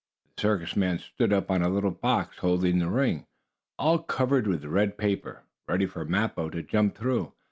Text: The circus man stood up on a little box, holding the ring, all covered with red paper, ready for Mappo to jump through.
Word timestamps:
The 0.35 0.41
circus 0.41 0.75
man 0.75 0.97
stood 0.97 1.31
up 1.31 1.51
on 1.51 1.61
a 1.61 1.69
little 1.69 1.91
box, 1.91 2.39
holding 2.39 2.79
the 2.79 2.89
ring, 2.89 3.27
all 3.77 3.99
covered 3.99 4.47
with 4.47 4.65
red 4.65 4.97
paper, 4.97 5.43
ready 5.67 5.85
for 5.85 6.05
Mappo 6.05 6.49
to 6.49 6.63
jump 6.63 6.95
through. 6.97 7.33